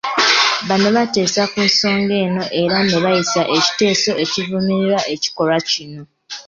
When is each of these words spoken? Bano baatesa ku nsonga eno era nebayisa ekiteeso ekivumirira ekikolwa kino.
Bano 0.67 0.87
baatesa 0.95 1.41
ku 1.51 1.59
nsonga 1.69 2.13
eno 2.25 2.43
era 2.61 2.77
nebayisa 2.87 3.41
ekiteeso 3.55 4.11
ekivumirira 4.23 4.99
ekikolwa 5.13 5.59
kino. 5.69 6.01